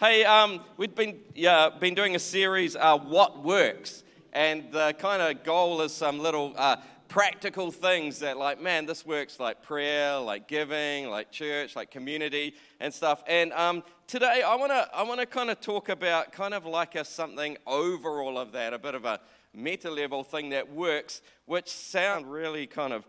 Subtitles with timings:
[0.00, 4.02] Hey, um, we've been, yeah, been doing a series, uh, What Works?
[4.32, 6.76] And the kind of goal is some little uh,
[7.08, 12.54] practical things that, like, man, this works like prayer, like giving, like church, like community
[12.80, 13.22] and stuff.
[13.26, 16.94] And um, today I want to I wanna kind of talk about kind of like
[16.94, 19.20] a something over all of that, a bit of a
[19.52, 23.06] meta level thing that works, which sound really kind of,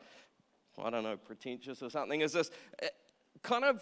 [0.78, 2.52] I don't know, pretentious or something, is this
[2.84, 2.88] uh,
[3.44, 3.82] kind of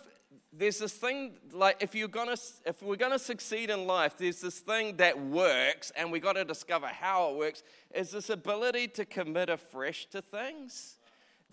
[0.53, 2.35] there's this thing like if you're gonna
[2.65, 6.45] if we're gonna succeed in life there's this thing that works and we got to
[6.45, 7.63] discover how it works
[7.93, 10.97] is this ability to commit afresh to things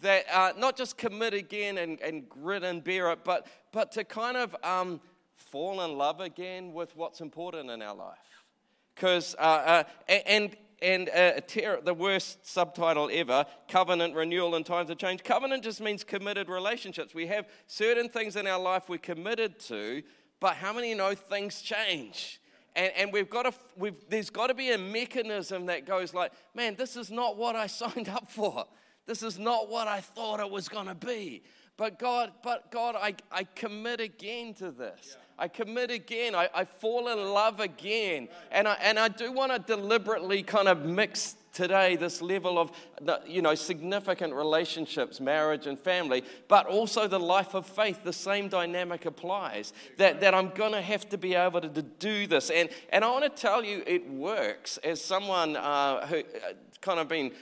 [0.02, 4.04] that uh, not just commit again and, and grit and bear it but but to
[4.04, 5.00] kind of um,
[5.36, 8.44] fall in love again with what's important in our life.
[8.94, 11.08] Because uh, uh, and and
[11.46, 15.24] ter- the worst subtitle ever covenant renewal in times of change.
[15.24, 17.14] Covenant just means committed relationships.
[17.14, 20.02] We have certain things in our life we're committed to,
[20.40, 22.40] but how many know things change?
[22.74, 26.32] And, and we've got to, we've, there's got to be a mechanism that goes like,
[26.54, 28.66] man, this is not what I signed up for.
[29.06, 31.42] This is not what I thought it was going to be.
[31.76, 35.16] But God, but God, I, I commit again to this.
[35.38, 36.34] I commit again.
[36.34, 38.28] I, I fall in love again.
[38.50, 42.70] And I, and I do want to deliberately kind of mix today this level of
[43.26, 48.04] you know significant relationships marriage and family but also the life of faith.
[48.04, 49.72] The same dynamic applies.
[49.96, 52.50] That, that i'm going to have to be able to, to, do this.
[52.50, 54.76] And, and i want to tell you it works.
[54.78, 56.52] As someone uh, who uh,
[56.82, 57.32] kind of been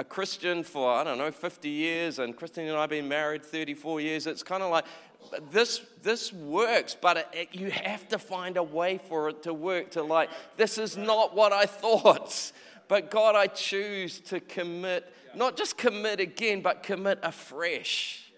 [0.00, 3.44] a Christian for, I don't know, 50 years, and Christine and I have been married
[3.44, 4.26] 34 years.
[4.26, 4.86] It's kind of like
[5.50, 9.52] this, this works, but it, it, you have to find a way for it to
[9.52, 9.90] work.
[9.90, 12.50] To like, this is not what I thought.
[12.88, 18.29] But God, I choose to commit, not just commit again, but commit afresh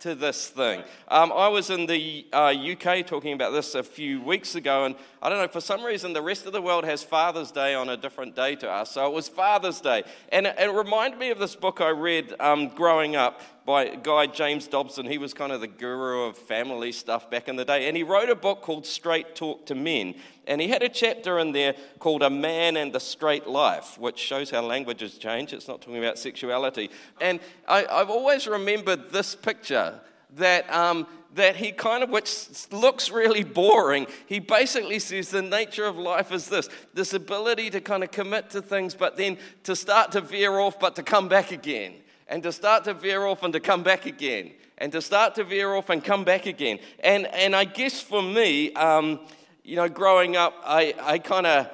[0.00, 0.82] to this thing.
[1.08, 4.94] Um, I was in the uh, UK talking about this a few weeks ago, and
[5.22, 7.88] I don't know, for some reason, the rest of the world has Father's Day on
[7.88, 8.92] a different day to us.
[8.92, 10.04] So it was Father's Day.
[10.30, 13.96] And it, it reminded me of this book I read um, growing up by a
[13.98, 15.04] guy, James Dobson.
[15.04, 17.86] He was kind of the guru of family stuff back in the day.
[17.86, 20.14] And he wrote a book called Straight Talk to Men.
[20.46, 24.16] And he had a chapter in there called A Man and the Straight Life, which
[24.16, 25.52] shows how language has changed.
[25.52, 26.88] It's not talking about sexuality.
[27.20, 30.00] And I, have always remembered this picture
[30.36, 35.84] that, um, that he kind of, which looks really boring, he basically says the nature
[35.84, 39.76] of life is this this ability to kind of commit to things, but then to
[39.76, 41.96] start to veer off, but to come back again
[42.28, 45.44] and to start to veer off and to come back again, and to start to
[45.44, 46.78] veer off and come back again.
[47.00, 49.20] And, and I guess for me, um,
[49.64, 51.68] you know, growing up, I, I kind of,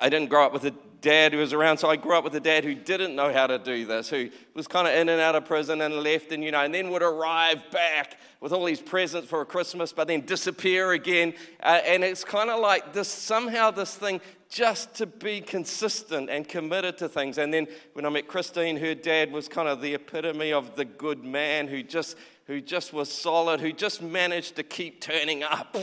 [0.00, 0.74] I didn't grow up with a
[1.06, 3.46] dad who was around, so I grew up with a dad who didn't know how
[3.46, 6.42] to do this, who was kind of in and out of prison and left, and
[6.42, 10.22] you know, and then would arrive back with all these presents for Christmas, but then
[10.22, 11.32] disappear again.
[11.62, 16.48] Uh, and it's kind of like this somehow this thing just to be consistent and
[16.48, 17.38] committed to things.
[17.38, 20.84] And then when I met Christine, her dad was kind of the epitome of the
[20.84, 22.16] good man who just,
[22.48, 25.76] who just was solid, who just managed to keep turning up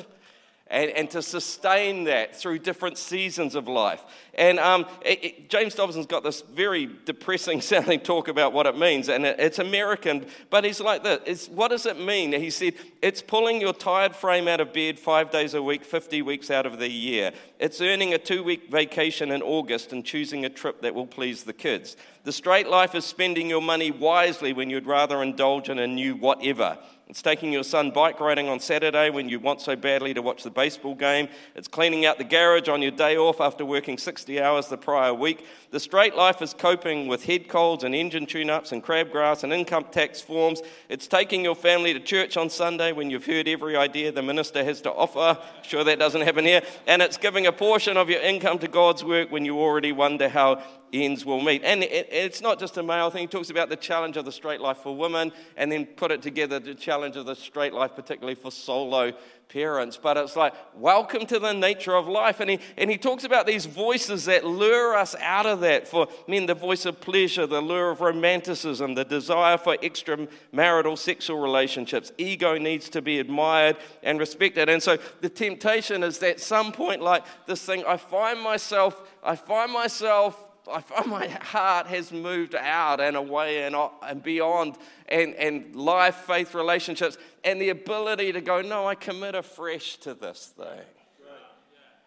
[0.74, 4.04] and, and to sustain that through different seasons of life.
[4.34, 8.76] And um, it, it, James Dobson's got this very depressing sounding talk about what it
[8.76, 11.20] means, and it, it's American, but he's like this.
[11.28, 12.34] It's, what does it mean?
[12.34, 12.74] He said,
[13.04, 16.66] It's pulling your tired frame out of bed five days a week, 50 weeks out
[16.66, 17.32] of the year.
[17.60, 21.44] It's earning a two week vacation in August and choosing a trip that will please
[21.44, 21.96] the kids.
[22.24, 26.16] The straight life is spending your money wisely when you'd rather indulge in a new
[26.16, 26.80] whatever.
[27.14, 30.42] It's taking your son bike riding on Saturday when you want so badly to watch
[30.42, 31.28] the baseball game.
[31.54, 35.14] It's cleaning out the garage on your day off after working 60 hours the prior
[35.14, 35.46] week.
[35.70, 39.54] The straight life is coping with head colds and engine tune ups and crabgrass and
[39.54, 40.64] income tax forms.
[40.90, 44.64] It's taking your family to church on Sunday when you've heard every idea the minister
[44.64, 45.38] has to offer.
[45.62, 46.64] Sure, that doesn't happen here.
[46.88, 50.30] And it's giving a portion of your income to God's work when you already wonder
[50.30, 50.64] how
[50.94, 51.64] ends will meet.
[51.64, 53.22] And it's not just a male thing.
[53.22, 56.22] He talks about the challenge of the straight life for women and then put it
[56.22, 59.14] together the challenge of the straight life, particularly for solo
[59.50, 59.98] parents.
[60.02, 62.40] But it's like, welcome to the nature of life.
[62.40, 65.88] And he, and he talks about these voices that lure us out of that.
[65.88, 71.40] For men, the voice of pleasure, the lure of romanticism, the desire for extramarital sexual
[71.40, 72.12] relationships.
[72.18, 74.70] Ego needs to be admired and respected.
[74.70, 79.36] And so the temptation is that some point, like this thing, I find myself, I
[79.36, 84.78] find myself I find my heart has moved out and away and, and beyond,
[85.10, 90.14] and, and life, faith, relationships, and the ability to go, no, I commit afresh to
[90.14, 90.86] this thing.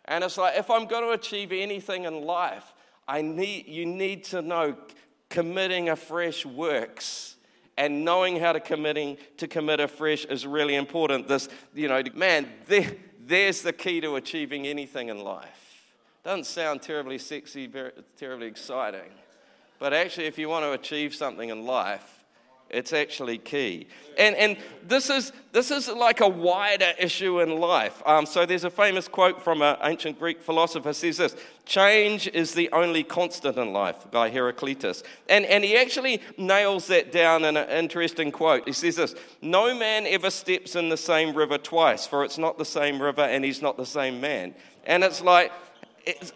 [0.06, 2.74] And it's like, if I'm going to achieve anything in life,
[3.08, 4.76] I need, you need to know
[5.28, 7.36] committing afresh works.
[7.76, 11.28] And knowing how to committing to commit afresh is really important.
[11.28, 15.65] This, you know, man, there, there's the key to achieving anything in life.
[16.26, 19.12] Doesn't sound terribly sexy, very, terribly exciting.
[19.78, 22.24] But actually, if you want to achieve something in life,
[22.68, 23.86] it's actually key.
[24.18, 28.02] And, and this, is, this is like a wider issue in life.
[28.04, 32.54] Um, so there's a famous quote from an ancient Greek philosopher says this, change is
[32.54, 35.04] the only constant in life, by Heraclitus.
[35.28, 38.66] And, and he actually nails that down in an interesting quote.
[38.66, 42.58] He says this, no man ever steps in the same river twice, for it's not
[42.58, 44.56] the same river and he's not the same man.
[44.88, 45.52] And it's like,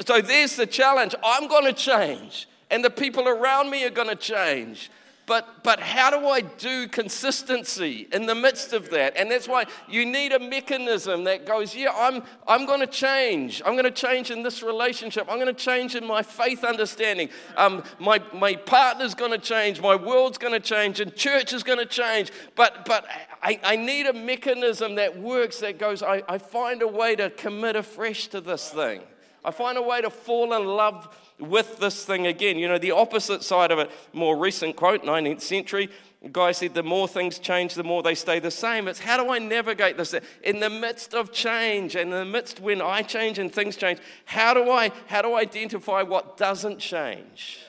[0.06, 1.14] so there's the challenge.
[1.22, 4.90] I'm going to change and the people around me are going to change.
[5.26, 9.16] But, but how do I do consistency in the midst of that?
[9.16, 13.62] And that's why you need a mechanism that goes, yeah, I'm, I'm going to change.
[13.64, 15.28] I'm going to change in this relationship.
[15.30, 17.28] I'm going to change in my faith understanding.
[17.56, 19.80] Um, my, my partner's going to change.
[19.80, 20.98] My world's going to change.
[20.98, 22.32] And church is going to change.
[22.56, 23.06] But, but
[23.40, 27.30] I, I need a mechanism that works that goes, I, I find a way to
[27.30, 29.02] commit afresh to this thing.
[29.44, 31.08] I find a way to fall in love
[31.38, 32.58] with this thing again.
[32.58, 35.88] You know, the opposite side of it, more recent quote, 19th century,
[36.32, 38.86] guy said, the more things change, the more they stay the same.
[38.88, 40.14] It's how do I navigate this?
[40.42, 44.52] In the midst of change, in the midst when I change and things change, how
[44.52, 47.60] do I, how do I identify what doesn't change?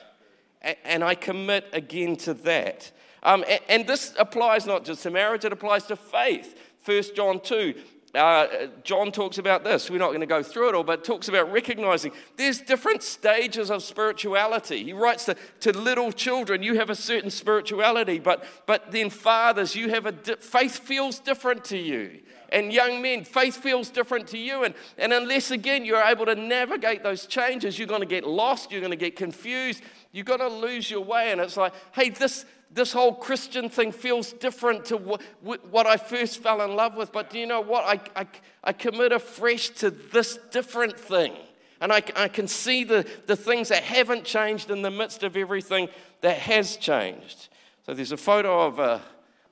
[0.84, 2.92] And I commit again to that.
[3.22, 6.58] Um, and this applies not just to marriage, it applies to faith.
[6.84, 7.74] 1 John 2
[8.14, 8.46] uh,
[8.84, 9.88] John talks about this.
[9.88, 13.70] We're not going to go through it all, but talks about recognizing there's different stages
[13.70, 14.84] of spirituality.
[14.84, 19.74] He writes to, to little children, you have a certain spirituality, but, but then fathers,
[19.74, 22.20] you have a di- faith feels different to you.
[22.50, 24.64] And young men, faith feels different to you.
[24.64, 28.70] And, and unless, again, you're able to navigate those changes, you're going to get lost,
[28.70, 29.82] you're going to get confused,
[30.12, 31.32] you're going to lose your way.
[31.32, 32.44] And it's like, hey, this,
[32.74, 37.12] this whole Christian thing feels different to what, what I first fell in love with.
[37.12, 37.84] But do you know what?
[37.84, 38.26] I, I,
[38.64, 41.34] I commit afresh to this different thing.
[41.80, 45.36] And I, I can see the, the things that haven't changed in the midst of
[45.36, 45.88] everything
[46.20, 47.48] that has changed.
[47.84, 48.98] So there's a photo of, uh,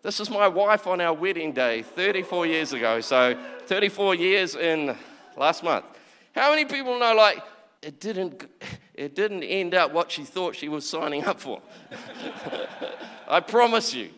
[0.02, 3.00] this is my wife on our wedding day 34 years ago.
[3.00, 4.96] So 34 years in
[5.36, 5.84] last month.
[6.34, 7.42] How many people know, like,
[7.82, 8.44] it didn't,
[9.00, 11.62] it didn't end up what she thought she was signing up for.
[13.28, 14.10] I promise you.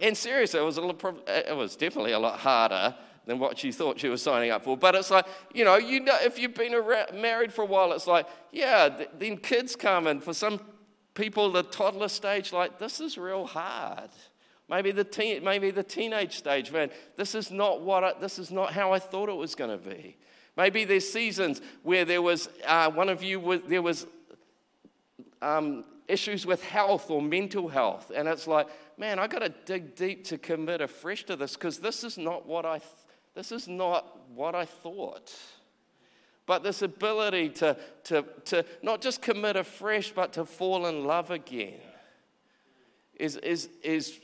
[0.00, 2.94] And seriously, it was, a little, it was definitely a lot harder
[3.26, 4.76] than what she thought she was signing up for.
[4.76, 6.80] But it's like, you know, you know if you've been
[7.12, 10.60] married for a while, it's like, yeah, then kids come, and for some
[11.14, 14.10] people, the toddler stage, like, this is real hard.
[14.68, 18.52] Maybe the, teen, maybe the teenage stage, man, this is not what I, this is
[18.52, 20.16] not how I thought it was going to be.
[20.58, 24.08] Maybe there's seasons where there was, uh, one of you, was, there was
[25.40, 28.10] um, issues with health or mental health.
[28.12, 28.66] And it's like,
[28.98, 32.44] man, I got to dig deep to commit afresh to this because this is not
[32.44, 32.90] what I, th-
[33.36, 35.32] this is not what I thought.
[36.44, 41.30] But this ability to, to, to not just commit afresh, but to fall in love
[41.30, 41.78] again
[43.14, 44.18] is, is, is,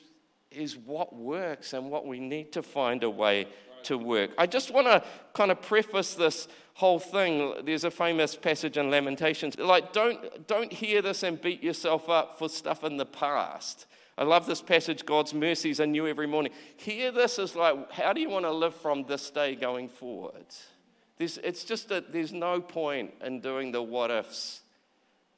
[0.51, 3.47] is what works and what we need to find a way
[3.85, 4.31] to work.
[4.39, 5.03] I just want to
[5.33, 7.55] kind of preface this whole thing.
[7.65, 9.59] There's a famous passage in Lamentations.
[9.59, 13.87] Like, don't, don't hear this and beat yourself up for stuff in the past.
[14.17, 16.53] I love this passage God's mercies are new every morning.
[16.77, 20.47] Hear this as like, how do you want to live from this day going forward?
[21.19, 24.63] There's, it's just that there's no point in doing the what ifs.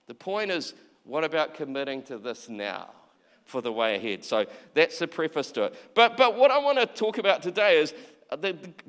[0.06, 0.74] The point is,
[1.04, 2.90] what about committing to this now?
[3.46, 4.24] for the way ahead.
[4.24, 5.74] So that's the preface to it.
[5.94, 7.94] But, but what I want to talk about today is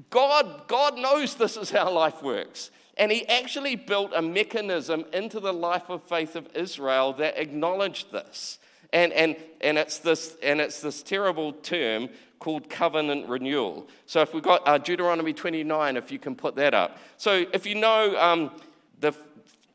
[0.09, 2.71] God, God knows this is how life works.
[2.97, 8.11] And he actually built a mechanism into the life of faith of Israel that acknowledged
[8.11, 8.57] this.
[8.91, 13.87] And, and, and, it's, this, and it's this terrible term called covenant renewal.
[14.05, 16.97] So if we've got uh, Deuteronomy 29, if you can put that up.
[17.17, 18.51] So if you know um,
[18.99, 19.13] the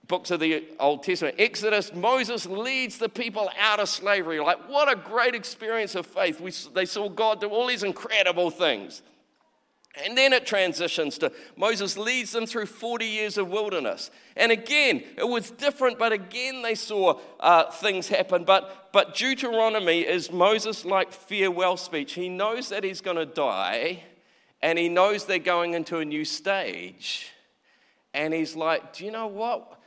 [0.08, 4.40] books of the Old Testament, Exodus, Moses leads the people out of slavery.
[4.40, 6.40] Like, what a great experience of faith.
[6.40, 9.02] We, they saw God do all these incredible things.
[9.94, 14.10] And then it transitions to Moses leads them through 40 years of wilderness.
[14.36, 18.44] And again, it was different, but again, they saw uh, things happen.
[18.44, 22.14] But, but Deuteronomy is Moses' like farewell speech.
[22.14, 24.02] He knows that he's going to die,
[24.62, 27.30] and he knows they're going into a new stage.
[28.14, 29.78] And he's like, Do you know what?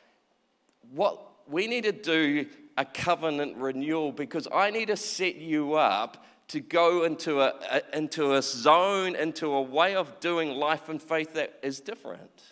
[0.92, 2.46] What we need to do
[2.78, 7.98] a covenant renewal because I need to set you up to go into a, a,
[7.98, 12.44] into a zone, into a way of doing life and faith that is different.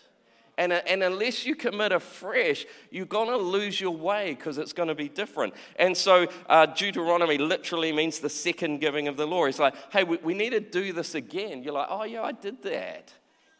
[0.57, 4.89] And, and unless you commit afresh, you're going to lose your way because it's going
[4.89, 5.55] to be different.
[5.77, 9.45] And so uh, Deuteronomy literally means the second giving of the law.
[9.45, 11.63] It's like, hey, we, we need to do this again.
[11.63, 13.11] You're like, oh, yeah, I did that.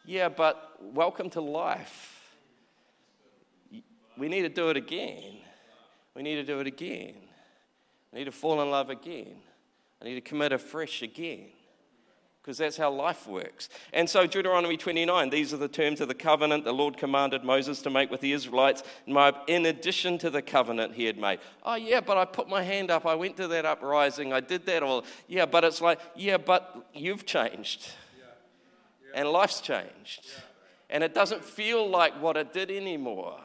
[0.04, 2.10] Yeah, but welcome to life.
[4.16, 5.38] We need to do it again.
[6.14, 7.14] We need to do it again.
[8.12, 9.34] I need to fall in love again.
[10.04, 11.46] I need to commit afresh again
[12.42, 13.70] because that's how life works.
[13.90, 17.80] And so, Deuteronomy 29, these are the terms of the covenant the Lord commanded Moses
[17.80, 21.38] to make with the Israelites, uh, in addition to the covenant he had made.
[21.62, 23.06] Oh, yeah, but I put my hand up.
[23.06, 24.34] I went to that uprising.
[24.34, 25.06] I did that all.
[25.26, 27.90] Yeah, but it's like, yeah, but you've changed.
[29.14, 30.26] And life's changed.
[30.90, 33.40] And it doesn't feel like what it did anymore.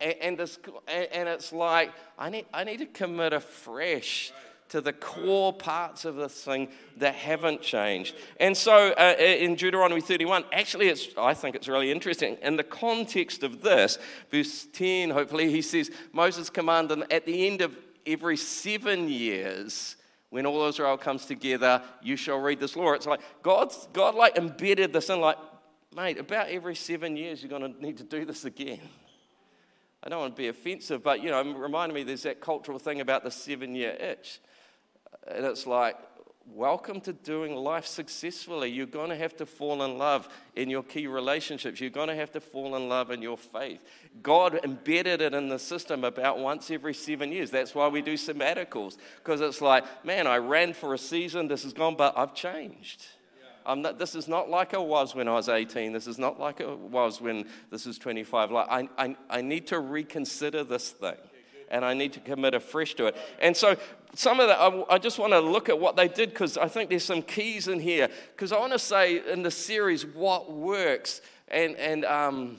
[0.00, 4.32] And, and, this, and it's like, I need, I need to commit afresh.
[4.32, 8.14] Right to the core parts of this thing that haven't changed.
[8.40, 12.36] And so uh, in Deuteronomy 31, actually, it's, I think it's really interesting.
[12.42, 13.98] In the context of this,
[14.30, 19.96] verse 10, hopefully, he says, Moses commanded at the end of every seven years,
[20.30, 22.92] when all Israel comes together, you shall read this law.
[22.92, 25.38] It's like God's, God like embedded this in, like,
[25.94, 28.80] mate, about every seven years, you're going to need to do this again.
[30.02, 32.78] I don't want to be offensive, but you know, it reminded me there's that cultural
[32.78, 34.40] thing about the seven year itch.
[35.26, 35.96] And it's like,
[36.54, 38.70] welcome to doing life successfully.
[38.70, 41.80] You're going to have to fall in love in your key relationships.
[41.80, 43.80] You're going to have to fall in love in your faith.
[44.22, 47.50] God embedded it in the system about once every seven years.
[47.50, 51.64] That's why we do sabbaticals, because it's like, man, I ran for a season, this
[51.64, 53.04] is gone, but I've changed.
[53.68, 55.92] Not, this is not like I was when I was 18.
[55.92, 58.52] This is not like it was when this is 25.
[58.52, 61.16] Like, I, I, I need to reconsider this thing
[61.70, 63.16] and I need to commit afresh to it.
[63.40, 63.76] And so,
[64.14, 66.68] some of that, I, I just want to look at what they did because I
[66.68, 68.08] think there's some keys in here.
[68.34, 71.20] Because I want to say in the series what works.
[71.48, 72.58] And, and um,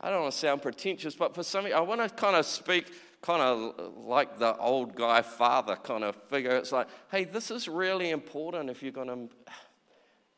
[0.00, 2.92] I, don't want to sound pretentious, but for some, I want to kind of speak
[3.20, 6.52] kind of like the old guy father kind of figure.
[6.52, 9.52] It's like, hey, this is really important if you're going to,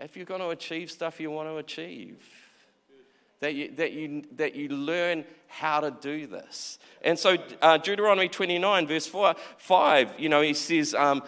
[0.00, 2.26] if you're going to achieve stuff you want to achieve
[3.40, 6.78] that you, that you, that you learn how to do this.
[7.02, 11.22] And so, uh, Deuteronomy 29, verse 4, 5, you know, he says, um,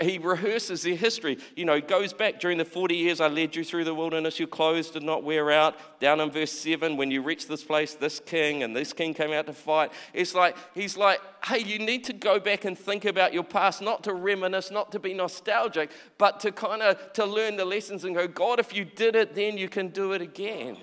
[0.00, 1.38] he rehearses their history.
[1.56, 4.48] You know, goes back during the 40 years I led you through the wilderness, your
[4.48, 5.74] clothes did not wear out.
[6.00, 9.32] Down in verse 7, when you reached this place, this king and this king came
[9.32, 9.92] out to fight.
[10.12, 13.82] It's like, he's like, hey, you need to go back and think about your past,
[13.82, 18.04] not to reminisce, not to be nostalgic, but to kind of to learn the lessons
[18.04, 20.76] and go, God, if you did it, then you can do it again.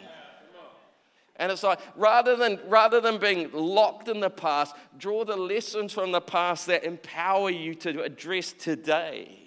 [1.42, 5.92] And it's like, rather than, rather than being locked in the past, draw the lessons
[5.92, 9.40] from the past that empower you to address today.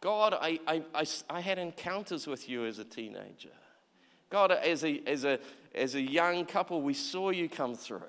[0.00, 3.52] God, I, I, I, I had encounters with you as a teenager.
[4.30, 5.38] God, as a, as, a,
[5.76, 8.02] as a young couple, we saw you come through.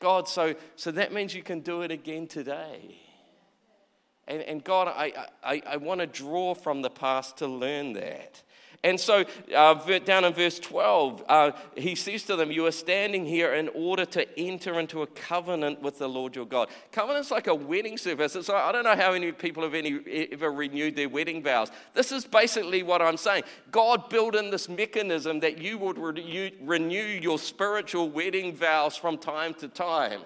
[0.00, 2.98] God, so, so that means you can do it again today.
[4.26, 8.42] And, and God, I, I, I want to draw from the past to learn that.
[8.84, 13.26] And so, uh, down in verse 12, uh, he says to them, You are standing
[13.26, 16.68] here in order to enter into a covenant with the Lord your God.
[16.92, 18.36] Covenant's like a wedding service.
[18.36, 21.72] It's like, I don't know how many people have any, ever renewed their wedding vows.
[21.92, 23.42] This is basically what I'm saying.
[23.72, 29.18] God built in this mechanism that you would renew, renew your spiritual wedding vows from
[29.18, 30.20] time to time.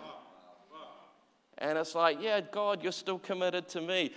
[1.57, 4.13] And it's like, yeah, God, you're still committed to me.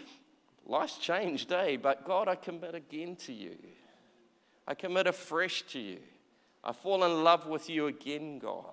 [0.65, 1.77] Life's changed, eh?
[1.77, 3.55] But God, I commit again to you.
[4.67, 5.99] I commit afresh to you.
[6.63, 8.63] I fall in love with you again, God,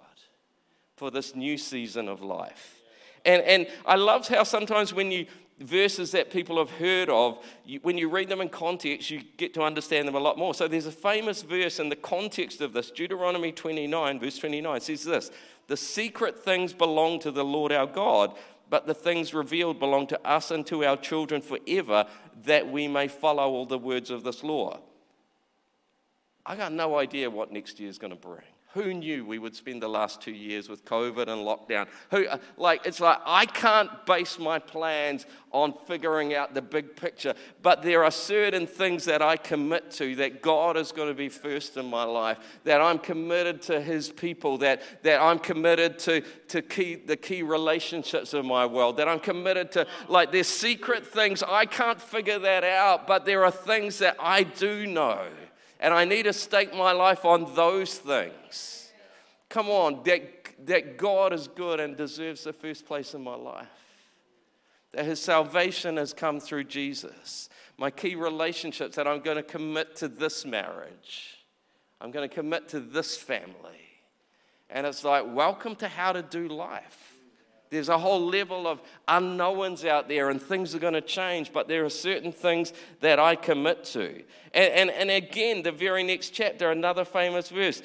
[0.97, 2.81] for this new season of life.
[3.25, 5.27] And, and I love how sometimes when you,
[5.61, 9.53] verses that people have heard of, you, when you read them in context, you get
[9.55, 10.55] to understand them a lot more.
[10.55, 15.05] So there's a famous verse in the context of this, Deuteronomy 29, verse 29, says
[15.05, 15.31] this
[15.69, 18.35] The secret things belong to the Lord our God,
[18.71, 22.07] but the things revealed belong to us and to our children forever,
[22.45, 24.81] that we may follow all the words of this law.
[26.45, 28.43] I got no idea what next year is going to bring.
[28.75, 31.89] Who knew we would spend the last two years with COVID and lockdown?
[32.11, 36.97] Who, uh, like, it's like I can't base my plans on figuring out the big
[36.97, 41.15] picture, but there are certain things that I commit to that God is going to
[41.15, 45.99] be first in my life, that I'm committed to His people, that, that I'm committed
[46.01, 50.49] to, to key, the key relationships of my world, that I'm committed to, like, there's
[50.49, 51.43] secret things.
[51.43, 55.27] I can't figure that out, but there are things that I do know.
[55.83, 58.93] And I need to stake my life on those things.
[59.49, 60.23] Come on, that,
[60.65, 63.67] that God is good and deserves the first place in my life.
[64.93, 67.49] That his salvation has come through Jesus.
[67.77, 71.39] My key relationships that I'm going to commit to this marriage.
[72.01, 73.81] I'm going to commit to this family.
[74.71, 77.12] And it's like, welcome to how to do life.
[77.73, 81.69] There's a whole level of unknowns out there, and things are going to change, but
[81.69, 84.23] there are certain things that I commit to.
[84.53, 87.81] And, and, and again, the very next chapter, another famous verse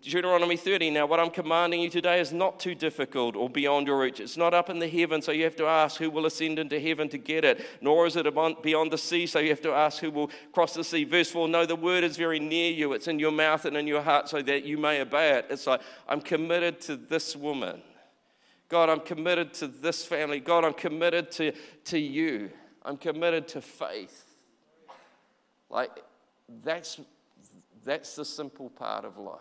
[0.00, 0.90] Deuteronomy 30.
[0.90, 4.20] Now, what I'm commanding you today is not too difficult or beyond your reach.
[4.20, 6.78] It's not up in the heaven, so you have to ask who will ascend into
[6.80, 7.66] heaven to get it.
[7.80, 10.84] Nor is it beyond the sea, so you have to ask who will cross the
[10.84, 11.02] sea.
[11.02, 12.92] Verse 4 No, the word is very near you.
[12.92, 15.46] It's in your mouth and in your heart, so that you may obey it.
[15.50, 17.82] It's like, I'm committed to this woman.
[18.72, 20.40] God, I'm committed to this family.
[20.40, 21.52] God, I'm committed to,
[21.84, 22.48] to you.
[22.82, 24.24] I'm committed to faith.
[25.68, 25.90] Like,
[26.64, 26.98] that's,
[27.84, 29.40] that's the simple part of life.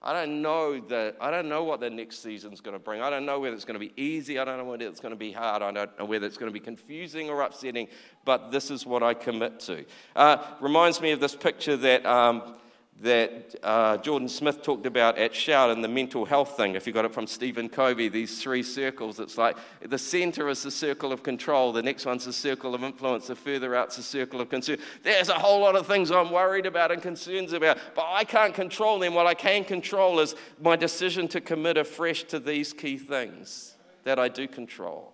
[0.00, 3.02] I don't know that I don't know what the next season's going to bring.
[3.02, 4.38] I don't know whether it's going to be easy.
[4.38, 5.60] I don't know whether it's going to be hard.
[5.60, 7.88] I don't know whether it's going to be confusing or upsetting.
[8.24, 9.84] But this is what I commit to.
[10.16, 12.56] Uh, reminds me of this picture that um,
[13.00, 16.74] that uh, Jordan Smith talked about at Shout and the mental health thing.
[16.74, 20.64] If you got it from Stephen Covey, these three circles, it's like the center is
[20.64, 24.02] the circle of control, the next one's the circle of influence, the further out's the
[24.02, 24.78] circle of concern.
[25.04, 28.54] There's a whole lot of things I'm worried about and concerns about, but I can't
[28.54, 29.14] control them.
[29.14, 34.18] What I can control is my decision to commit afresh to these key things that
[34.18, 35.12] I do control.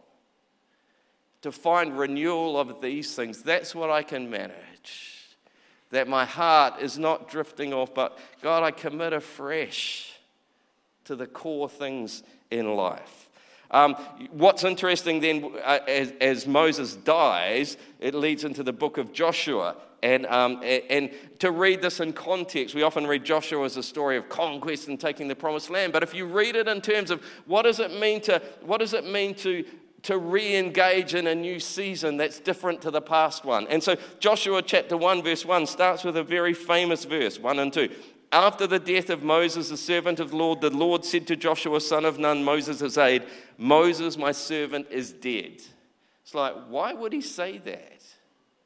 [1.42, 5.13] To find renewal of these things, that's what I can manage
[5.94, 10.12] that my heart is not drifting off, but God, I commit afresh
[11.04, 13.28] to the core things in life.
[13.70, 13.94] Um,
[14.30, 19.76] what's interesting then, uh, as, as, Moses dies, it leads into the book of Joshua.
[20.02, 24.16] And, um, and to read this in context, we often read Joshua as a story
[24.16, 25.92] of conquest and taking the promised land.
[25.92, 28.94] But if you read it in terms of what does it mean to, what does
[28.94, 29.64] it mean to
[30.04, 33.66] to re engage in a new season that's different to the past one.
[33.68, 37.72] And so, Joshua chapter 1, verse 1 starts with a very famous verse 1 and
[37.72, 37.90] 2.
[38.30, 41.80] After the death of Moses, the servant of the Lord, the Lord said to Joshua,
[41.80, 43.24] son of Nun, Moses' aide,
[43.56, 45.62] Moses, my servant, is dead.
[46.22, 48.02] It's like, why would he say that?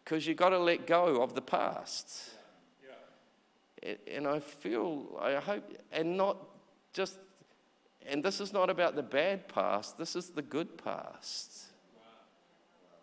[0.02, 2.30] Because you've got to let go of the past.
[3.82, 3.94] Yeah.
[4.12, 6.38] And I feel, I hope, and not
[6.94, 7.18] just
[8.08, 11.64] and this is not about the bad past, this is the good past.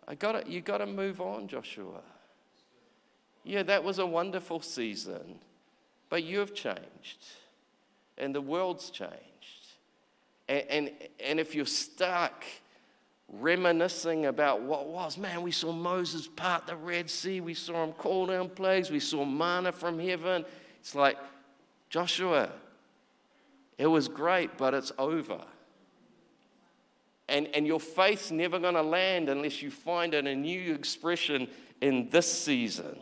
[0.08, 2.02] I got you got to move on, Joshua.
[3.44, 5.40] Yeah, that was a wonderful season,
[6.10, 7.26] but you have changed,
[8.18, 9.12] and the world's changed.
[10.48, 12.44] And, and, and if you're stuck
[13.32, 17.94] reminiscing about what was, man, we saw Moses part the Red Sea, we saw him
[17.94, 20.46] call down plagues, we saw manna from heaven.
[20.80, 21.18] It's like,
[21.90, 22.52] Joshua,
[23.78, 25.42] it was great, but it's over.
[27.28, 31.48] And, and your faith's never going to land unless you find it a new expression
[31.82, 32.98] in this season.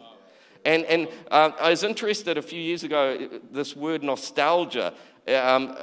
[0.65, 4.93] And, and uh, I was interested a few years ago, this word nostalgia.
[5.27, 5.75] Um,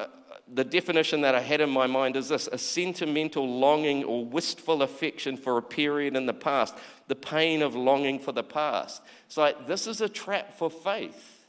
[0.53, 4.83] the definition that I had in my mind is this a sentimental longing or wistful
[4.83, 6.75] affection for a period in the past,
[7.09, 9.03] the pain of longing for the past.
[9.27, 11.45] It's like this is a trap for faith.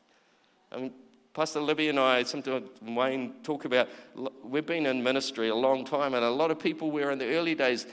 [0.71, 0.93] I mean,
[1.33, 3.87] Pastor Libby and I, sometimes Wayne, talk about
[4.43, 7.35] we've been in ministry a long time, and a lot of people were in the
[7.35, 7.87] early days.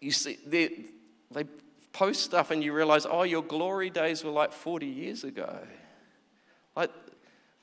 [0.00, 0.86] You see, they,
[1.30, 1.44] they
[1.92, 5.58] post stuff, and you realize, oh, your glory days were like 40 years ago.
[6.74, 6.90] Like,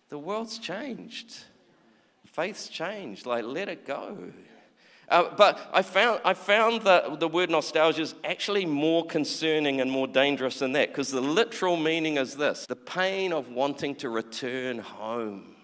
[0.10, 1.36] the world's changed,
[2.26, 3.26] faith's changed.
[3.26, 4.32] Like, let it go.
[5.10, 9.90] Uh, but I found, I found that the word nostalgia is actually more concerning and
[9.90, 14.10] more dangerous than that because the literal meaning is this the pain of wanting to
[14.10, 15.56] return home.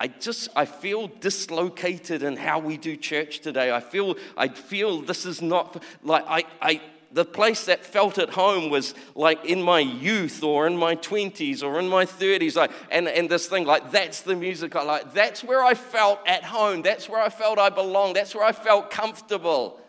[0.00, 3.72] I just I feel dislocated in how we do church today.
[3.72, 8.30] I feel I feel this is not like I, I the place that felt at
[8.30, 12.54] home was like in my youth or in my 20s or in my 30s.
[12.54, 15.14] Like, and, and this thing, like, that's the music I like.
[15.14, 16.82] That's where I felt at home.
[16.82, 18.16] That's where I felt I belonged.
[18.16, 19.80] That's where I felt comfortable.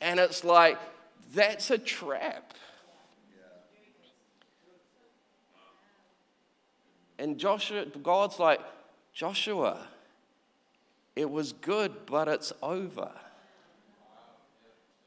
[0.00, 0.78] And it's like,
[1.32, 2.54] that's a trap.
[7.18, 8.60] And Joshua, God's like,
[9.12, 9.78] Joshua,
[11.14, 13.12] it was good, but it's over.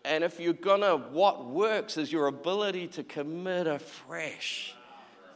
[0.08, 4.74] And if you're gonna, what works is your ability to commit afresh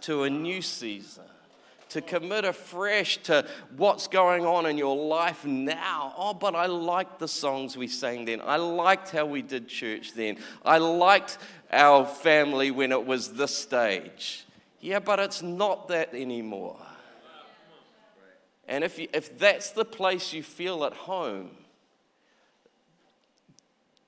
[0.02, 1.26] to a new season,
[1.90, 6.14] to commit afresh to what's going on in your life now.
[6.18, 8.42] Oh, but I liked the songs we sang then.
[8.42, 10.38] I liked how we did church then.
[10.64, 11.38] I liked
[11.70, 14.46] our family when it was this stage.
[14.80, 16.80] Yeah, but it's not that anymore.
[18.70, 21.50] And if, you, if that's the place you feel at home,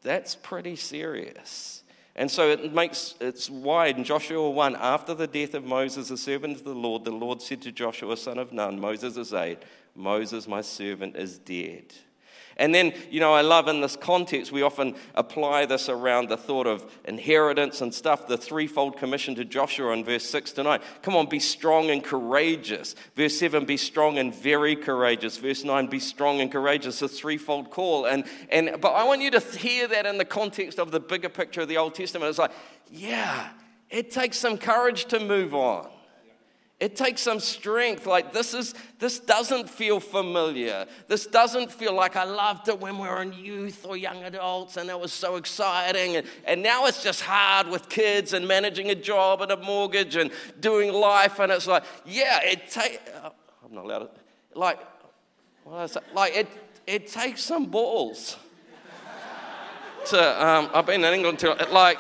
[0.04, 1.84] that's pretty serious.
[2.16, 6.18] And so it makes it's wide in Joshua 1 after the death of Moses, the
[6.18, 9.60] servant of the Lord, the Lord said to Joshua, son of Nun, Moses' is aide,
[9.96, 11.94] Moses, my servant, is dead.
[12.58, 16.38] And then, you know, I love in this context, we often apply this around the
[16.38, 20.80] thought of inheritance and stuff, the threefold commission to Joshua in verse 6 to 9.
[21.02, 22.96] Come on, be strong and courageous.
[23.16, 25.38] Verse 7, be strong and very courageous.
[25.38, 28.06] Verse 9, be strong and courageous, a threefold call.
[28.06, 31.30] And, and, but I want you to hear that in the context of the bigger
[31.30, 32.30] picture of the Old Testament.
[32.30, 32.52] It's like,
[32.90, 33.50] yeah,
[33.90, 35.90] it takes some courage to move on.
[36.84, 38.06] It takes some strength.
[38.06, 40.86] Like this is this doesn't feel familiar.
[41.08, 44.76] This doesn't feel like I loved it when we were in youth or young adults
[44.76, 46.18] and it was so exciting.
[46.18, 50.18] And, and now it's just hard with kids and managing a job and a mortgage
[50.18, 51.40] and doing life.
[51.40, 53.32] And it's like, yeah, it takes oh,
[53.64, 54.10] I'm not allowed to
[54.54, 54.80] like
[56.14, 56.50] like it
[56.86, 58.36] it takes some balls
[60.08, 61.98] to um, I've been in England to like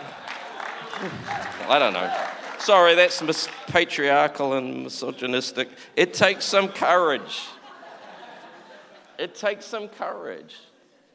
[1.69, 2.41] I don't know.
[2.63, 5.67] Sorry, that's mis- patriarchal and misogynistic.
[5.97, 7.41] It takes some courage.
[9.19, 10.55] It takes some courage.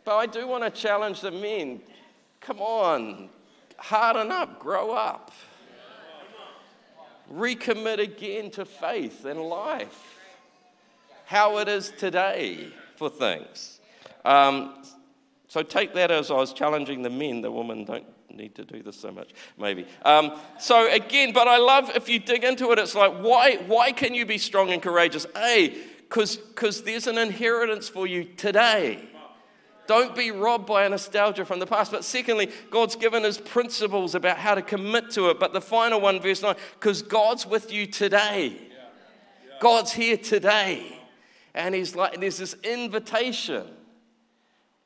[0.05, 1.81] But I do want to challenge the men.
[2.43, 3.31] Come on,
[3.79, 5.33] harden up, grow up.
[7.33, 10.19] Recommit again to faith and life.
[11.25, 13.81] How it is today for things.
[14.23, 14.85] Um,
[15.49, 17.41] so take that as I was challenging the men.
[17.41, 19.87] The women don't need to do this so much, maybe.
[20.05, 23.93] Um, so again, but I love if you dig into it, it's like, why, why
[23.93, 25.27] can you be strong and courageous?
[25.37, 25.77] A,
[26.09, 29.09] because cause there's an inheritance for you today.
[29.87, 31.91] Don't be robbed by a nostalgia from the past.
[31.91, 35.41] But secondly, God's given us principles about how to commit to it.
[35.41, 38.59] But the final one, verse 9, because God's with you today.
[39.61, 41.01] God's here today.
[41.55, 43.67] And He's like, there's this invitation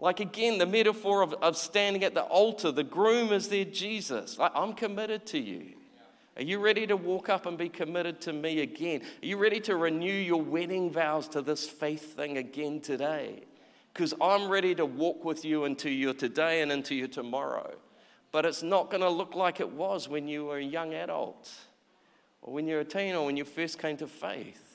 [0.03, 4.37] like again, the metaphor of, of standing at the altar, the groom is there, Jesus.
[4.37, 5.75] Like, I'm committed to you.
[6.37, 9.03] Are you ready to walk up and be committed to me again?
[9.23, 13.45] Are you ready to renew your wedding vows to this faith thing again today?
[13.95, 17.73] Because I'm ready to walk with you into your today and into your tomorrow.
[18.33, 21.49] But it's not going to look like it was when you were a young adult
[22.41, 24.72] or when you're a teen or when you first came to faith.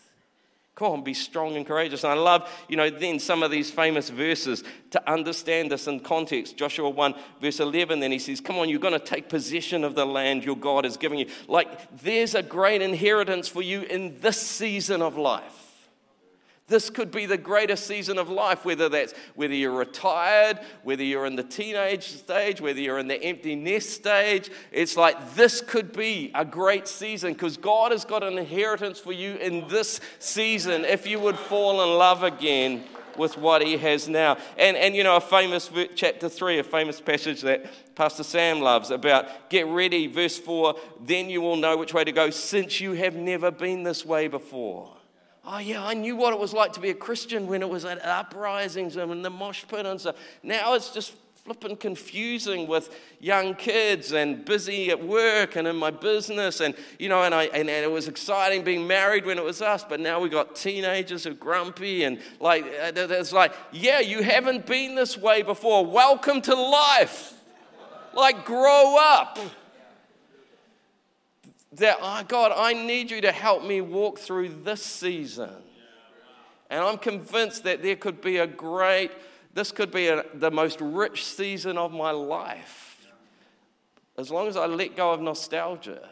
[0.77, 2.03] Come on, be strong and courageous.
[2.03, 5.99] And I love, you know, then some of these famous verses to understand this in
[6.01, 6.55] context.
[6.55, 9.95] Joshua 1, verse 11, then he says, Come on, you're going to take possession of
[9.95, 11.25] the land your God is giving you.
[11.47, 15.66] Like, there's a great inheritance for you in this season of life.
[16.67, 21.25] This could be the greatest season of life, whether that's whether you're retired, whether you're
[21.25, 24.51] in the teenage stage, whether you're in the empty nest stage.
[24.73, 29.13] It's like this could be a great season because God has got an inheritance for
[29.13, 32.83] you in this season if you would fall in love again
[33.17, 34.35] with what He has now.
[34.57, 38.91] And, and you know, a famous chapter 3, a famous passage that Pastor Sam loves
[38.91, 42.91] about get ready, verse 4, then you will know which way to go since you
[42.91, 44.96] have never been this way before.
[45.49, 47.85] Oh, yeah, I knew what it was like to be a Christian when it was
[47.85, 50.17] at uprisings and the mosh pit and stuff.
[50.43, 51.13] Now it's just
[51.45, 56.59] flipping confusing with young kids and busy at work and in my business.
[56.59, 59.61] And, you know, and, I, and, and it was exciting being married when it was
[59.61, 64.01] us, but now we've got teenagers who are grumpy and like, uh, it's like, yeah,
[64.01, 65.85] you haven't been this way before.
[65.85, 67.35] Welcome to life.
[68.13, 69.39] Like, grow up
[71.73, 75.51] that, oh, God, I need you to help me walk through this season.
[76.69, 79.11] And I'm convinced that there could be a great,
[79.53, 83.07] this could be a, the most rich season of my life.
[84.17, 86.07] As long as I let go of nostalgia,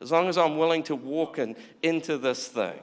[0.00, 2.80] as long as I'm willing to walk in, into this thing.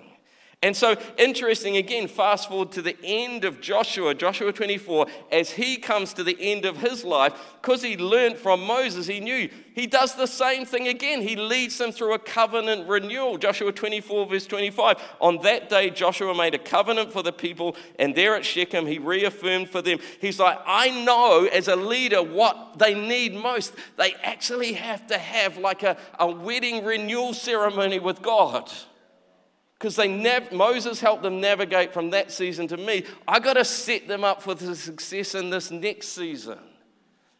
[0.63, 5.75] And so, interesting again, fast forward to the end of Joshua, Joshua 24, as he
[5.75, 9.87] comes to the end of his life, because he learned from Moses, he knew he
[9.87, 11.21] does the same thing again.
[11.21, 13.37] He leads them through a covenant renewal.
[13.37, 15.01] Joshua 24, verse 25.
[15.19, 18.99] On that day, Joshua made a covenant for the people, and there at Shechem, he
[18.99, 19.99] reaffirmed for them.
[20.21, 23.73] He's like, I know as a leader what they need most.
[23.97, 28.71] They actually have to have like a, a wedding renewal ceremony with God
[29.83, 30.07] because they
[30.53, 33.03] Moses helped them navigate from that season to me.
[33.27, 36.57] I got to set them up for the success in this next season.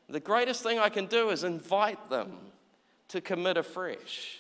[0.10, 2.34] The greatest thing I can do is invite them
[3.08, 4.40] to commit afresh.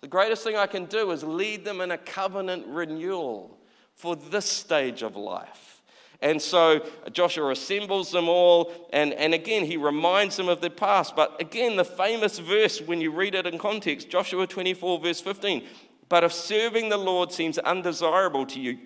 [0.00, 3.56] The greatest thing I can do is lead them in a covenant renewal
[3.94, 5.80] for this stage of life.
[6.20, 10.70] And so uh, Joshua assembles them all, and, and again, he reminds them of their
[10.70, 11.14] past.
[11.14, 15.62] But again, the famous verse, when you read it in context, Joshua 24, verse 15
[16.08, 18.78] but if serving the Lord seems undesirable to you,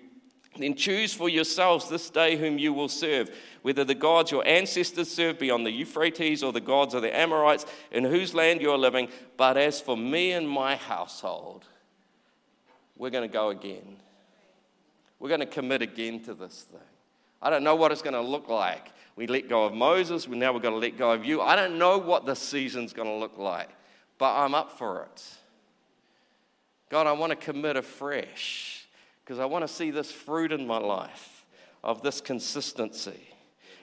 [0.59, 3.29] Then choose for yourselves this day whom you will serve,
[3.61, 7.65] whether the gods your ancestors served beyond the Euphrates or the gods of the Amorites
[7.91, 9.09] in whose land you are living.
[9.37, 11.65] But as for me and my household,
[12.97, 13.97] we're going to go again.
[15.19, 16.79] We're going to commit again to this thing.
[17.41, 18.91] I don't know what it's going to look like.
[19.15, 21.41] We let go of Moses, now we've got to let go of you.
[21.41, 23.69] I don't know what this season's going to look like,
[24.17, 25.23] but I'm up for it.
[26.89, 28.87] God, I want to commit afresh
[29.23, 31.45] because I want to see this fruit in my life
[31.83, 33.29] of this consistency.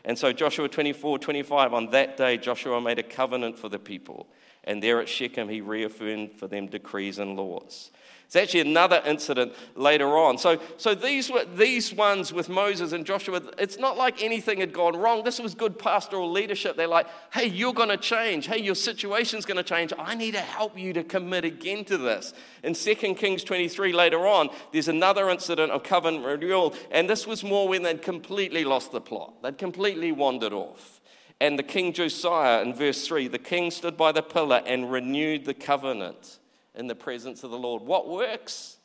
[0.05, 4.29] And so, Joshua 24 25, on that day, Joshua made a covenant for the people.
[4.65, 7.91] And there at Shechem, he reaffirmed for them decrees and laws.
[8.27, 10.37] It's actually another incident later on.
[10.37, 14.73] So, so these, were, these ones with Moses and Joshua, it's not like anything had
[14.73, 15.23] gone wrong.
[15.23, 16.77] This was good pastoral leadership.
[16.77, 18.49] They're like, hey, you're going to change.
[18.49, 19.93] Hey, your situation's going to change.
[19.97, 22.35] I need to help you to commit again to this.
[22.65, 26.75] In 2 Kings 23, later on, there's another incident of covenant renewal.
[26.91, 31.01] And this was more when they'd completely lost the plot, they'd completely wandered off.
[31.41, 35.45] And the king Josiah, in verse 3, the king stood by the pillar and renewed
[35.45, 36.41] the covenant
[36.77, 37.83] in the presence of the Lord.
[37.83, 38.77] What works?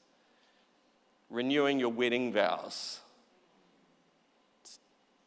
[1.30, 3.00] Renewing your wedding vows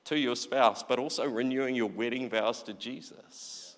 [0.05, 3.77] to your spouse, but also renewing your wedding vows to Jesus.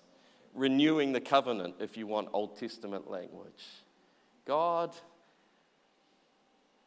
[0.53, 3.63] Renewing the covenant, if you want Old Testament language.
[4.45, 4.93] God,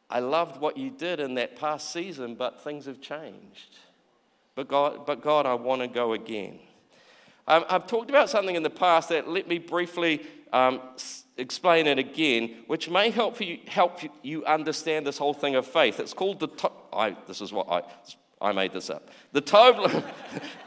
[0.09, 3.79] I loved what you did in that past season, but things have changed.
[4.55, 6.59] But God, but God I want to go again.
[7.47, 10.81] Um, I've talked about something in the past that let me briefly um,
[11.41, 15.99] explain it again, which may help you, help you understand this whole thing of faith.
[15.99, 17.83] It's called the, to- I, this is what I,
[18.41, 19.09] I made this up.
[19.33, 20.05] The, Tobler,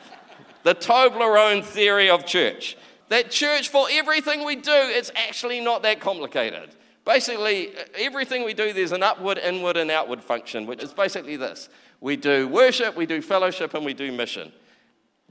[0.63, 2.77] the Toblerone theory of church.
[3.09, 6.71] That church, for everything we do, it's actually not that complicated.
[7.05, 11.69] Basically, everything we do, there's an upward, inward, and outward function, which is basically this
[11.99, 14.51] we do worship, we do fellowship, and we do mission.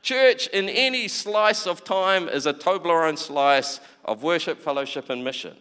[0.01, 5.57] Church, in any slice of time, is a Toblerone slice of worship, fellowship, and mission.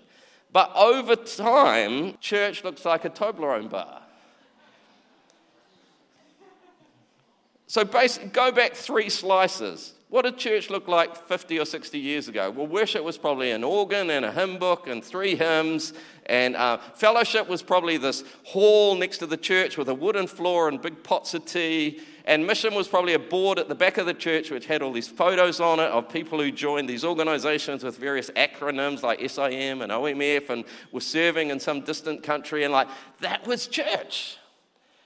[0.52, 4.02] But over time, church looks like a Toblerone bar.
[7.68, 9.94] So go back three slices.
[10.10, 12.50] What did church look like 50 or 60 years ago?
[12.50, 15.94] Well, worship was probably an organ and a hymn book and three hymns,
[16.26, 20.68] and uh, fellowship was probably this hall next to the church with a wooden floor
[20.68, 22.02] and big pots of tea.
[22.26, 24.92] And mission was probably a board at the back of the church which had all
[24.92, 29.82] these photos on it of people who joined these organizations with various acronyms like SIM
[29.82, 32.64] and OMF and were serving in some distant country.
[32.64, 32.88] And like,
[33.20, 34.38] that was church.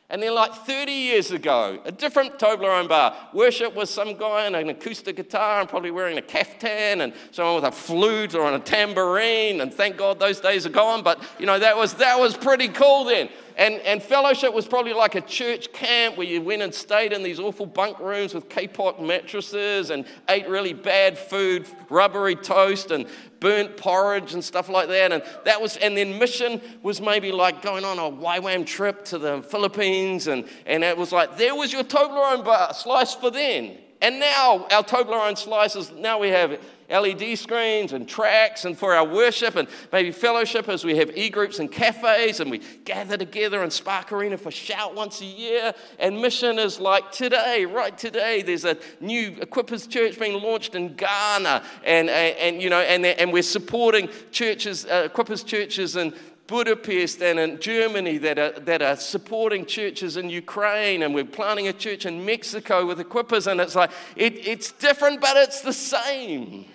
[0.08, 3.16] And then, like 30 years ago, a different Toblerone bar.
[3.34, 7.56] Worship was some guy on an acoustic guitar and probably wearing a caftan, and someone
[7.56, 9.62] with a flute or on a tambourine.
[9.62, 11.02] And thank God those days are gone.
[11.02, 13.30] But you know that was that was pretty cool then.
[13.58, 17.24] And, and fellowship was probably like a church camp where you went and stayed in
[17.24, 23.08] these awful bunk rooms with Kapok mattresses and ate really bad food, rubbery toast and
[23.46, 25.12] burnt porridge and stuff like that.
[25.12, 29.20] And that was, and then mission was maybe like going on a YWAM trip to
[29.20, 30.26] the Philippines.
[30.26, 33.78] And, and it was like, there was your Toblerone bar, slice for then.
[34.02, 39.06] And now our Toblerone slices, now we have LED screens and tracks and for our
[39.06, 43.64] worship and maybe fellowship as we have e groups and cafes and we gather together
[43.64, 45.74] in Spark Arena for Shout once a year.
[46.00, 50.96] And mission is like today, right today, there's a new Equippers Church being launched in
[50.96, 56.14] Ghana and, and, and you know, and, and we're supporting churches, uh, Equippers churches in
[56.48, 61.68] Budapest and in Germany that are, that are supporting churches in Ukraine, and we're planting
[61.68, 65.74] a church in Mexico with equippers, and it's like, it, it's different, but it's the
[65.74, 66.66] same.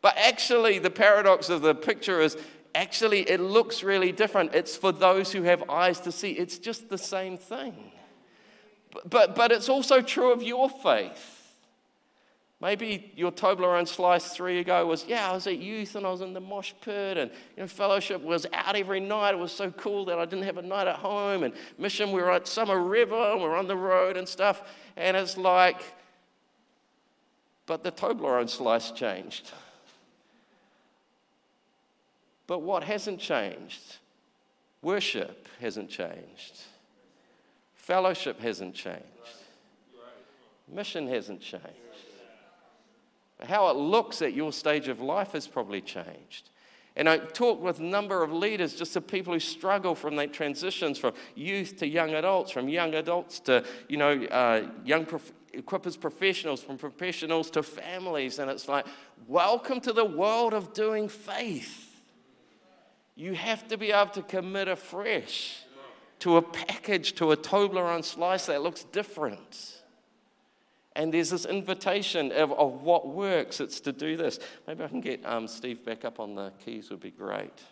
[0.00, 2.36] But actually, the paradox of the picture is
[2.74, 4.54] actually, it looks really different.
[4.54, 6.32] It's for those who have eyes to see.
[6.32, 7.92] It's just the same thing.
[8.92, 11.41] But, but, but it's also true of your faith.
[12.62, 16.20] Maybe your Toblerone slice three ago was, yeah, I was at youth and I was
[16.20, 19.34] in the mosh pit and you know, fellowship was out every night.
[19.34, 21.42] It was so cool that I didn't have a night at home.
[21.42, 24.62] And mission, we were at Summer River and we we're on the road and stuff.
[24.96, 25.82] And it's like,
[27.66, 29.50] but the Toblerone slice changed.
[32.46, 33.96] But what hasn't changed?
[34.82, 36.60] Worship hasn't changed.
[37.74, 39.02] Fellowship hasn't changed.
[40.68, 41.81] Mission hasn't changed.
[43.44, 46.50] How it looks at your stage of life has probably changed.
[46.94, 50.32] And I talked with a number of leaders, just the people who struggle from that
[50.32, 55.32] transitions from youth to young adults, from young adults to, you know, uh, young prof-
[55.54, 58.38] equippers professionals, from professionals to families.
[58.38, 58.86] And it's like,
[59.26, 62.00] welcome to the world of doing faith.
[63.14, 65.64] You have to be able to commit afresh
[66.20, 69.81] to a package, to a Toblerone slice that looks different.
[70.94, 73.60] And there's this invitation of, of what works.
[73.60, 74.38] It's to do this.
[74.66, 77.62] Maybe I can get um, Steve back up on the keys, would be great.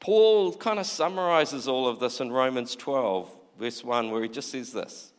[0.00, 4.50] Paul kind of summarizes all of this in Romans 12, verse 1, where he just
[4.50, 5.12] says this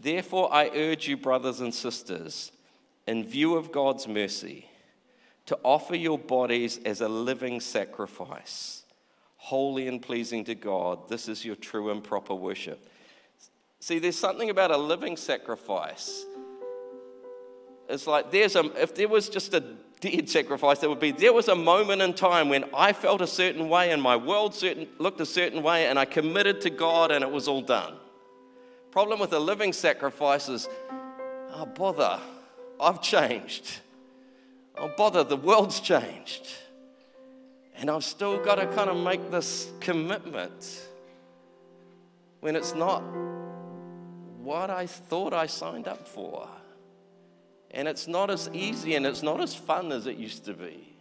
[0.00, 2.52] Therefore, I urge you, brothers and sisters,
[3.06, 4.68] in view of God's mercy,
[5.46, 8.84] to offer your bodies as a living sacrifice,
[9.36, 11.08] holy and pleasing to God.
[11.08, 12.86] This is your true and proper worship.
[13.84, 16.24] See, there's something about a living sacrifice.
[17.86, 19.60] It's like there's a, if there was just a
[20.00, 23.26] dead sacrifice, there would be, there was a moment in time when I felt a
[23.26, 27.10] certain way and my world certain, looked a certain way and I committed to God
[27.12, 27.92] and it was all done.
[28.90, 30.66] Problem with a living sacrifice is,
[31.52, 32.20] oh, bother,
[32.80, 33.80] I've changed.
[34.78, 36.48] Oh, bother, the world's changed.
[37.76, 40.88] And I've still got to kind of make this commitment
[42.40, 43.02] when it's not
[44.44, 46.48] what I thought I signed up for.
[47.70, 50.94] And it's not as easy and it's not as fun as it used to be.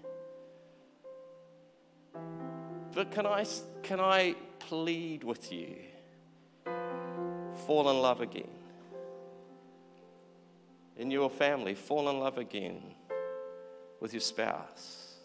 [2.93, 3.45] But can I,
[3.81, 5.75] can I plead with you?
[7.65, 8.49] Fall in love again.
[10.97, 12.81] In your family, fall in love again
[13.99, 15.15] with your spouse.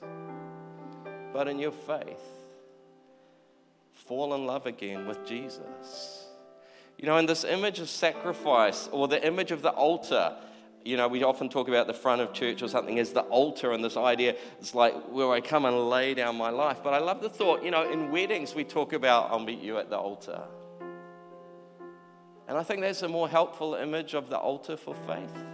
[1.33, 2.23] But in your faith,
[3.93, 6.28] fall in love again with Jesus.
[6.99, 10.37] You know, in this image of sacrifice or the image of the altar,
[10.85, 13.73] you know, we often talk about the front of church or something as the altar,
[13.73, 16.81] and this idea it's like where I come and lay down my life.
[16.83, 19.79] But I love the thought, you know, in weddings we talk about, I'll meet you
[19.79, 20.43] at the altar.
[22.49, 25.45] And I think that's a more helpful image of the altar for faith.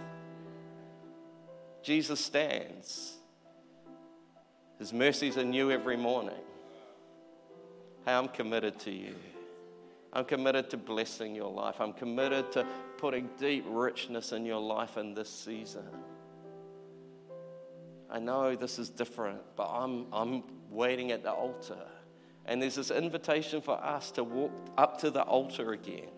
[1.83, 3.17] Jesus stands,
[4.79, 6.33] His mercies are new every morning.
[8.05, 9.13] Hey, I'm committed to you.
[10.13, 11.75] I'm committed to blessing your life.
[11.79, 12.65] I'm committed to
[12.97, 15.87] putting deep richness in your life in this season.
[18.09, 21.85] I know this is different, but I'm, I'm waiting at the altar.
[22.45, 26.11] And there's this invitation for us to walk up to the altar again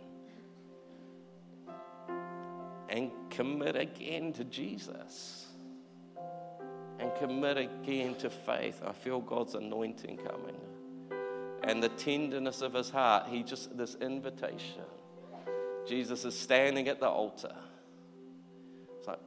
[2.90, 5.48] and commit again to Jesus
[7.00, 8.82] and commit again to faith.
[8.86, 10.60] I feel God's anointing coming
[11.68, 13.28] and the tenderness of his heart.
[13.30, 14.84] He just, this invitation.
[15.86, 17.56] Jesus is standing at the altar.
[18.98, 19.20] It's like,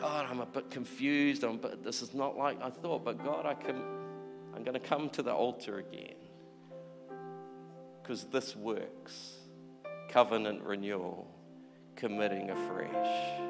[0.00, 1.44] God, I'm a bit confused.
[1.44, 3.04] I'm, but this is not like I thought.
[3.04, 3.82] But God, I can,
[4.56, 6.16] I'm going to come to the altar again
[8.02, 9.34] because this works.
[10.08, 11.26] Covenant renewal,
[11.96, 13.40] committing afresh.